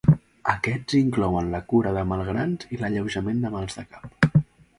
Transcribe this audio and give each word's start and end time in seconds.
Aquests 0.51 0.95
inclouen 0.99 1.51
la 1.55 1.61
cura 1.73 1.91
de 1.99 2.07
malgrans 2.13 2.67
i 2.77 2.81
l'alleujament 2.81 3.45
de 3.45 3.53
mal 3.59 3.71
de 3.77 3.87
caps. 3.93 4.35